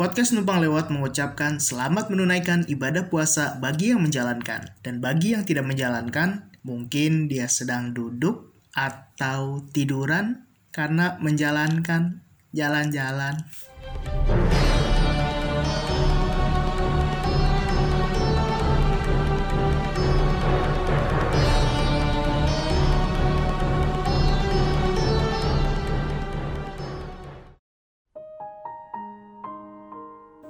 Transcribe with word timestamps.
Podcast 0.00 0.32
Numpang 0.32 0.64
Lewat 0.64 0.88
mengucapkan 0.88 1.60
selamat 1.60 2.08
menunaikan 2.08 2.64
ibadah 2.72 3.12
puasa 3.12 3.60
bagi 3.60 3.92
yang 3.92 4.00
menjalankan. 4.00 4.72
Dan 4.80 4.96
bagi 4.96 5.36
yang 5.36 5.44
tidak 5.44 5.68
menjalankan, 5.68 6.48
mungkin 6.64 7.28
dia 7.28 7.44
sedang 7.52 7.92
duduk 7.92 8.48
atau 8.72 9.60
tiduran 9.76 10.48
karena 10.72 11.20
menjalankan 11.20 12.24
jalan-jalan. 12.56 13.44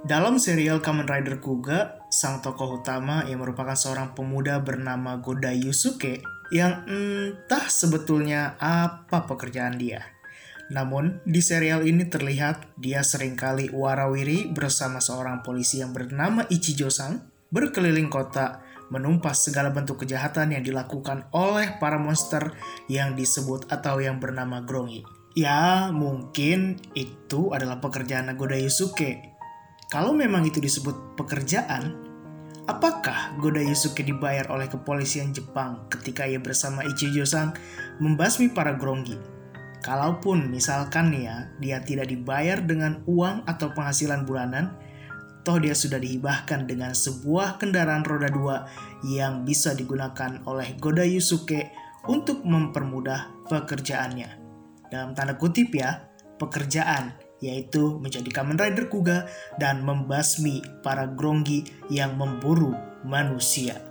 Dalam 0.01 0.41
serial 0.41 0.81
Kamen 0.81 1.05
Rider 1.05 1.37
Kuga, 1.37 2.01
sang 2.09 2.41
tokoh 2.41 2.81
utama 2.81 3.21
yang 3.29 3.45
merupakan 3.45 3.77
seorang 3.77 4.17
pemuda 4.17 4.57
bernama 4.57 5.21
Goda 5.21 5.53
Yusuke 5.53 6.25
yang 6.49 6.81
entah 6.89 7.69
sebetulnya 7.69 8.57
apa 8.57 9.29
pekerjaan 9.29 9.77
dia. 9.77 10.01
Namun, 10.73 11.21
di 11.21 11.37
serial 11.45 11.85
ini 11.85 12.09
terlihat 12.09 12.81
dia 12.81 13.05
sering 13.05 13.37
kali 13.37 13.69
warawiri 13.69 14.49
bersama 14.49 14.97
seorang 14.97 15.45
polisi 15.45 15.85
yang 15.85 15.93
bernama 15.93 16.49
Ichijo-sang 16.49 17.21
berkeliling 17.53 18.09
kota 18.09 18.65
menumpas 18.89 19.45
segala 19.45 19.69
bentuk 19.69 20.01
kejahatan 20.01 20.57
yang 20.57 20.65
dilakukan 20.65 21.29
oleh 21.29 21.77
para 21.77 22.01
monster 22.01 22.57
yang 22.89 23.13
disebut 23.13 23.69
atau 23.69 24.01
yang 24.01 24.17
bernama 24.17 24.65
Grongi. 24.65 25.05
Ya, 25.37 25.93
mungkin 25.93 26.81
itu 26.97 27.53
adalah 27.53 27.77
pekerjaan 27.77 28.33
Goda 28.33 28.57
Yusuke 28.57 29.31
kalau 29.91 30.15
memang 30.15 30.47
itu 30.47 30.63
disebut 30.63 31.19
pekerjaan, 31.19 31.99
apakah 32.71 33.35
Goda 33.43 33.59
Yusuke 33.59 34.07
dibayar 34.07 34.47
oleh 34.47 34.71
kepolisian 34.71 35.35
Jepang 35.35 35.83
ketika 35.91 36.23
ia 36.23 36.39
bersama 36.39 36.87
Ichijo-sang 36.87 37.51
membasmi 37.99 38.47
para 38.55 38.71
Grongi? 38.79 39.19
Kalaupun 39.83 40.47
misalkan 40.47 41.11
ya, 41.11 41.51
dia 41.59 41.83
tidak 41.83 42.07
dibayar 42.07 42.63
dengan 42.63 43.03
uang 43.03 43.43
atau 43.43 43.75
penghasilan 43.75 44.23
bulanan, 44.23 44.71
toh 45.43 45.59
dia 45.59 45.75
sudah 45.75 45.99
dihibahkan 45.99 46.71
dengan 46.71 46.95
sebuah 46.95 47.59
kendaraan 47.59 48.07
roda 48.07 48.31
dua 48.31 48.71
yang 49.03 49.43
bisa 49.43 49.75
digunakan 49.75 50.39
oleh 50.47 50.71
Goda 50.79 51.03
Yusuke 51.03 51.67
untuk 52.07 52.47
mempermudah 52.47 53.43
pekerjaannya. 53.51 54.39
Dalam 54.87 55.11
tanda 55.11 55.35
kutip 55.35 55.75
ya, 55.75 56.07
pekerjaan 56.39 57.30
yaitu 57.41 57.97
menjadi 57.99 58.29
Kamen 58.29 58.55
Rider 58.55 58.87
Kuga 58.87 59.27
dan 59.57 59.81
membasmi 59.81 60.61
para 60.85 61.09
Grongi 61.09 61.65
yang 61.89 62.15
memburu 62.15 62.71
manusia. 63.03 63.81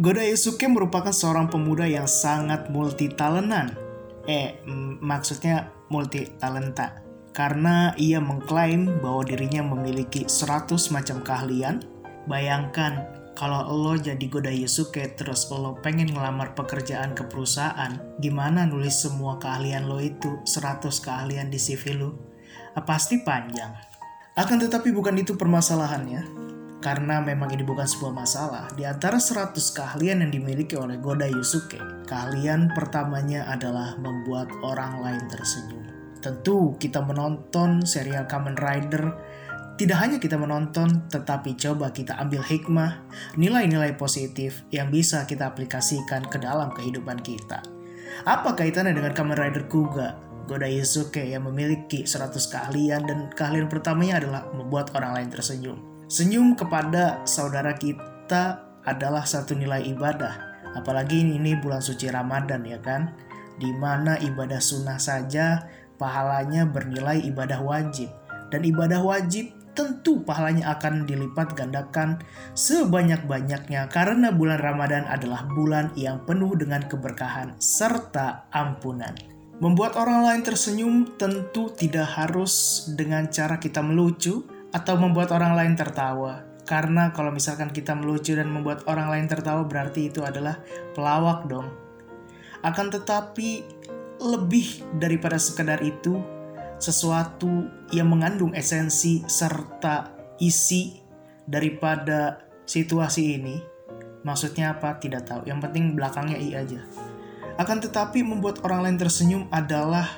Goda 0.00 0.24
Yusuke 0.24 0.64
merupakan 0.64 1.12
seorang 1.12 1.52
pemuda 1.52 1.84
yang 1.84 2.08
sangat 2.08 2.72
multi 2.72 3.12
talentan. 3.12 3.76
Eh, 4.24 4.60
maksudnya 5.00 5.72
multi 5.92 6.24
talenta. 6.38 7.02
Karena 7.36 7.92
ia 8.00 8.16
mengklaim 8.16 9.00
bahwa 9.04 9.26
dirinya 9.26 9.60
memiliki 9.60 10.24
100 10.24 10.88
macam 10.88 11.20
keahlian. 11.20 11.84
Bayangkan 12.24 13.20
kalau 13.36 13.64
lo 13.72 13.96
jadi 13.96 14.20
Goda 14.28 14.52
Yusuke 14.52 15.16
terus 15.16 15.48
lo 15.48 15.76
pengen 15.80 16.12
ngelamar 16.12 16.52
pekerjaan 16.52 17.16
ke 17.16 17.24
perusahaan, 17.24 17.96
gimana 18.20 18.68
nulis 18.68 19.00
semua 19.00 19.40
keahlian 19.40 19.88
lo 19.88 19.96
itu 19.96 20.40
100 20.44 20.92
keahlian 21.00 21.48
di 21.48 21.56
CV 21.56 21.96
lo? 21.96 22.29
Pasti 22.80 23.20
panjang. 23.20 23.76
Akan 24.38 24.56
tetapi 24.56 24.88
bukan 24.94 25.20
itu 25.20 25.36
permasalahannya, 25.36 26.22
karena 26.80 27.20
memang 27.20 27.52
ini 27.52 27.60
bukan 27.60 27.84
sebuah 27.84 28.14
masalah. 28.16 28.72
Di 28.72 28.88
antara 28.88 29.20
100 29.20 29.52
keahlian 29.76 30.24
yang 30.24 30.32
dimiliki 30.32 30.80
oleh 30.80 30.96
Goda 30.96 31.28
Yusuke, 31.28 31.76
keahlian 32.08 32.72
pertamanya 32.72 33.44
adalah 33.52 34.00
membuat 34.00 34.48
orang 34.64 35.04
lain 35.04 35.22
tersenyum. 35.28 35.84
Tentu 36.24 36.76
kita 36.80 37.04
menonton 37.04 37.84
serial 37.84 38.24
Kamen 38.28 38.56
Rider 38.56 39.12
tidak 39.80 39.96
hanya 39.96 40.20
kita 40.20 40.36
menonton, 40.36 41.08
tetapi 41.08 41.56
coba 41.56 41.88
kita 41.88 42.12
ambil 42.20 42.44
hikmah, 42.44 43.00
nilai-nilai 43.40 43.96
positif 43.96 44.60
yang 44.68 44.92
bisa 44.92 45.24
kita 45.24 45.48
aplikasikan 45.48 46.20
ke 46.28 46.36
dalam 46.36 46.68
kehidupan 46.76 47.24
kita. 47.24 47.64
Apa 48.28 48.52
kaitannya 48.52 48.92
dengan 48.92 49.16
Kamen 49.16 49.40
Rider 49.40 49.64
Kuga? 49.72 50.29
Goda 50.50 50.66
Yusuke 50.66 51.22
yang 51.30 51.46
memiliki 51.46 52.02
100 52.02 52.34
keahlian 52.50 53.06
dan 53.06 53.30
keahlian 53.38 53.70
pertamanya 53.70 54.18
adalah 54.18 54.42
membuat 54.50 54.90
orang 54.98 55.14
lain 55.22 55.30
tersenyum. 55.30 55.78
Senyum 56.10 56.58
kepada 56.58 57.22
saudara 57.22 57.70
kita 57.78 58.58
adalah 58.82 59.22
satu 59.22 59.54
nilai 59.54 59.86
ibadah. 59.94 60.50
Apalagi 60.74 61.22
ini 61.22 61.54
bulan 61.54 61.78
suci 61.78 62.10
Ramadan 62.10 62.66
ya 62.66 62.82
kan? 62.82 63.14
Di 63.62 63.70
mana 63.70 64.18
ibadah 64.18 64.58
sunnah 64.58 64.98
saja 64.98 65.70
pahalanya 66.02 66.66
bernilai 66.66 67.22
ibadah 67.30 67.62
wajib. 67.62 68.10
Dan 68.50 68.66
ibadah 68.66 69.06
wajib 69.06 69.54
tentu 69.78 70.18
pahalanya 70.26 70.74
akan 70.74 71.06
dilipat 71.06 71.54
gandakan 71.54 72.18
sebanyak-banyaknya 72.58 73.86
karena 73.86 74.34
bulan 74.34 74.58
Ramadan 74.58 75.06
adalah 75.06 75.46
bulan 75.46 75.94
yang 75.94 76.26
penuh 76.26 76.58
dengan 76.58 76.82
keberkahan 76.90 77.54
serta 77.62 78.50
ampunan. 78.50 79.29
Membuat 79.60 79.92
orang 80.00 80.24
lain 80.24 80.40
tersenyum 80.40 81.20
tentu 81.20 81.68
tidak 81.76 82.08
harus 82.16 82.88
dengan 82.96 83.28
cara 83.28 83.60
kita 83.60 83.84
melucu 83.84 84.48
atau 84.72 84.96
membuat 84.96 85.36
orang 85.36 85.52
lain 85.52 85.76
tertawa. 85.76 86.48
Karena 86.64 87.12
kalau 87.12 87.28
misalkan 87.28 87.68
kita 87.68 87.92
melucu 87.92 88.32
dan 88.32 88.48
membuat 88.48 88.88
orang 88.88 89.12
lain 89.12 89.28
tertawa 89.28 89.60
berarti 89.68 90.08
itu 90.08 90.24
adalah 90.24 90.56
pelawak 90.96 91.44
dong. 91.44 91.68
Akan 92.64 92.88
tetapi 92.88 93.60
lebih 94.24 94.80
daripada 94.96 95.36
sekedar 95.36 95.84
itu, 95.84 96.16
sesuatu 96.80 97.68
yang 97.92 98.08
mengandung 98.08 98.56
esensi 98.56 99.20
serta 99.28 100.08
isi 100.40 101.04
daripada 101.44 102.48
situasi 102.64 103.36
ini. 103.36 103.60
Maksudnya 104.24 104.72
apa? 104.72 104.96
Tidak 104.96 105.20
tahu. 105.20 105.42
Yang 105.44 105.68
penting 105.68 105.92
belakangnya 105.92 106.40
i 106.40 106.56
aja. 106.56 107.09
Akan 107.60 107.76
tetapi 107.76 108.24
membuat 108.24 108.64
orang 108.64 108.88
lain 108.88 108.96
tersenyum 108.96 109.44
adalah 109.52 110.08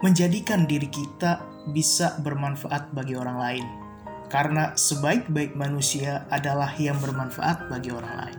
menjadikan 0.00 0.64
diri 0.64 0.88
kita 0.88 1.44
bisa 1.68 2.16
bermanfaat 2.24 2.96
bagi 2.96 3.12
orang 3.12 3.36
lain. 3.36 3.66
Karena 4.32 4.72
sebaik-baik 4.72 5.52
manusia 5.52 6.24
adalah 6.32 6.72
yang 6.80 6.96
bermanfaat 6.96 7.68
bagi 7.68 7.92
orang 7.92 8.14
lain. 8.24 8.38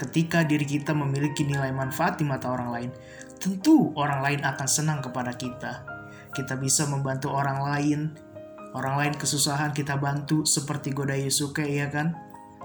Ketika 0.00 0.40
diri 0.40 0.64
kita 0.64 0.96
memiliki 0.96 1.44
nilai 1.44 1.68
manfaat 1.68 2.16
di 2.16 2.24
mata 2.24 2.48
orang 2.48 2.70
lain, 2.72 2.90
tentu 3.36 3.92
orang 3.92 4.24
lain 4.24 4.40
akan 4.40 4.64
senang 4.68 5.04
kepada 5.04 5.36
kita. 5.36 5.84
Kita 6.32 6.56
bisa 6.56 6.88
membantu 6.88 7.28
orang 7.28 7.60
lain, 7.60 8.00
orang 8.72 9.04
lain 9.04 9.14
kesusahan 9.20 9.76
kita 9.76 10.00
bantu 10.00 10.48
seperti 10.48 10.96
Goda 10.96 11.12
Yusuke 11.12 11.68
ya 11.68 11.92
kan? 11.92 12.16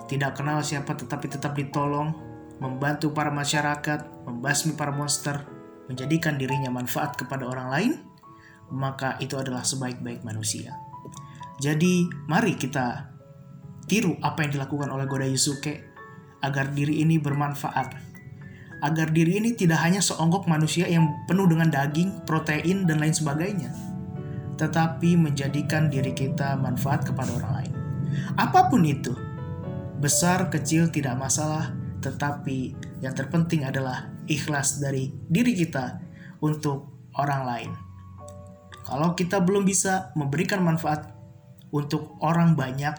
Tidak 0.08 0.32
kenal 0.40 0.64
siapa 0.64 0.96
tetapi 0.96 1.28
tetap 1.28 1.52
ditolong, 1.60 2.16
membantu 2.60 3.16
para 3.16 3.32
masyarakat, 3.32 4.19
membasmi 4.30 4.78
para 4.78 4.94
monster, 4.94 5.44
menjadikan 5.90 6.38
dirinya 6.38 6.70
manfaat 6.70 7.18
kepada 7.18 7.50
orang 7.50 7.68
lain, 7.74 7.92
maka 8.70 9.18
itu 9.18 9.34
adalah 9.36 9.66
sebaik-baik 9.66 10.22
manusia. 10.22 10.78
Jadi, 11.60 12.08
mari 12.30 12.56
kita 12.56 13.10
tiru 13.90 14.16
apa 14.22 14.46
yang 14.46 14.56
dilakukan 14.56 14.88
oleh 14.94 15.10
Goda 15.10 15.26
Yusuke 15.26 15.90
agar 16.46 16.72
diri 16.72 17.04
ini 17.04 17.18
bermanfaat. 17.20 18.08
Agar 18.80 19.12
diri 19.12 19.44
ini 19.44 19.60
tidak 19.60 19.84
hanya 19.84 20.00
seonggok 20.00 20.48
manusia 20.48 20.88
yang 20.88 21.12
penuh 21.28 21.52
dengan 21.52 21.68
daging, 21.68 22.24
protein, 22.24 22.88
dan 22.88 23.04
lain 23.04 23.12
sebagainya. 23.12 23.76
Tetapi 24.56 25.20
menjadikan 25.20 25.92
diri 25.92 26.16
kita 26.16 26.56
manfaat 26.56 27.04
kepada 27.04 27.28
orang 27.44 27.54
lain. 27.60 27.74
Apa 28.40 28.72
pun 28.72 28.88
itu, 28.88 29.12
besar, 30.00 30.48
kecil, 30.48 30.88
tidak 30.88 31.20
masalah, 31.20 31.76
tetapi 32.00 32.79
yang 33.00 33.16
terpenting 33.16 33.64
adalah 33.64 34.12
ikhlas 34.28 34.80
dari 34.84 35.12
diri 35.28 35.56
kita 35.56 36.00
untuk 36.44 37.12
orang 37.16 37.42
lain. 37.48 37.72
Kalau 38.84 39.14
kita 39.14 39.44
belum 39.44 39.64
bisa 39.68 40.10
memberikan 40.18 40.66
manfaat 40.66 41.14
untuk 41.70 42.18
orang 42.26 42.58
banyak, 42.58 42.96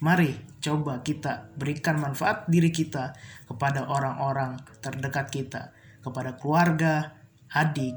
mari 0.00 0.32
coba 0.64 1.04
kita 1.04 1.52
berikan 1.54 2.00
manfaat 2.00 2.48
diri 2.48 2.72
kita 2.72 3.12
kepada 3.44 3.86
orang-orang 3.86 4.58
terdekat 4.80 5.28
kita, 5.28 5.76
kepada 6.00 6.34
keluarga, 6.40 7.14
adik, 7.52 7.94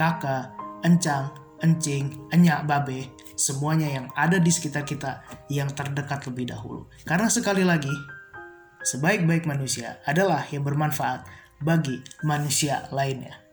kakak, 0.00 0.50
encang, 0.82 1.30
encing, 1.60 2.14
enyak, 2.32 2.64
babe, 2.64 3.10
semuanya 3.38 3.86
yang 3.86 4.06
ada 4.16 4.40
di 4.40 4.50
sekitar 4.50 4.82
kita 4.82 5.22
yang 5.52 5.70
terdekat 5.70 6.24
lebih 6.26 6.50
dahulu. 6.50 6.88
Karena 7.06 7.28
sekali 7.30 7.62
lagi, 7.62 7.92
sebaik-baik 8.82 9.48
manusia 9.48 9.98
adalah 10.04 10.44
yang 10.50 10.62
bermanfaat 10.62 11.26
bagi 11.58 12.02
manusia 12.22 12.86
lainnya. 12.94 13.47